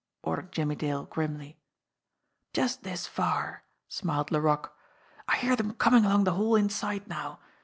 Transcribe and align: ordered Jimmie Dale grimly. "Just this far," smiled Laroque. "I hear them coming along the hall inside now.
ordered 0.23 0.51
Jimmie 0.51 0.73
Dale 0.75 1.03
grimly. 1.03 1.59
"Just 2.53 2.81
this 2.81 3.05
far," 3.05 3.65
smiled 3.87 4.31
Laroque. 4.31 4.75
"I 5.27 5.37
hear 5.37 5.55
them 5.55 5.75
coming 5.75 6.05
along 6.05 6.23
the 6.23 6.33
hall 6.33 6.55
inside 6.55 7.07
now. 7.07 7.39